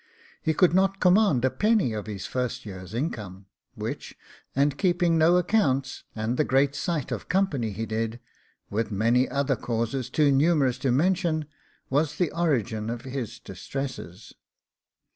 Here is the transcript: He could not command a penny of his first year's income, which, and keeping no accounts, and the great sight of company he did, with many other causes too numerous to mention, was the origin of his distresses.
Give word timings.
He 0.41 0.55
could 0.55 0.73
not 0.73 0.99
command 0.99 1.45
a 1.45 1.51
penny 1.51 1.93
of 1.93 2.07
his 2.07 2.25
first 2.25 2.65
year's 2.65 2.95
income, 2.95 3.45
which, 3.75 4.17
and 4.55 4.75
keeping 4.75 5.15
no 5.15 5.37
accounts, 5.37 6.05
and 6.15 6.37
the 6.37 6.43
great 6.43 6.73
sight 6.73 7.11
of 7.11 7.29
company 7.29 7.69
he 7.69 7.85
did, 7.85 8.19
with 8.71 8.89
many 8.89 9.29
other 9.29 9.55
causes 9.55 10.09
too 10.09 10.31
numerous 10.31 10.79
to 10.79 10.91
mention, 10.91 11.45
was 11.91 12.15
the 12.17 12.31
origin 12.31 12.89
of 12.89 13.03
his 13.03 13.37
distresses. 13.37 14.33